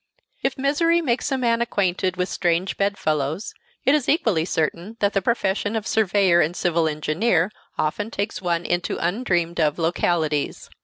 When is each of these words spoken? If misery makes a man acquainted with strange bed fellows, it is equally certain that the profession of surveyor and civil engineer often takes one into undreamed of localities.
If 0.41 0.57
misery 0.57 0.99
makes 0.99 1.31
a 1.31 1.37
man 1.37 1.61
acquainted 1.61 2.17
with 2.17 2.27
strange 2.27 2.75
bed 2.75 2.97
fellows, 2.97 3.53
it 3.85 3.93
is 3.93 4.09
equally 4.09 4.45
certain 4.45 4.97
that 4.99 5.13
the 5.13 5.21
profession 5.21 5.75
of 5.75 5.85
surveyor 5.85 6.41
and 6.41 6.55
civil 6.55 6.87
engineer 6.89 7.51
often 7.77 8.09
takes 8.09 8.41
one 8.41 8.65
into 8.65 8.97
undreamed 8.97 9.59
of 9.59 9.77
localities. 9.77 10.71